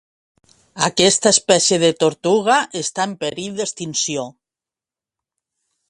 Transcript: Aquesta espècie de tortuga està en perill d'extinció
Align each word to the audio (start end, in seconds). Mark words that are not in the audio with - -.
Aquesta 0.87 1.33
espècie 1.37 1.79
de 1.83 1.91
tortuga 2.05 2.57
està 2.81 3.07
en 3.11 3.15
perill 3.27 3.61
d'extinció 3.61 4.29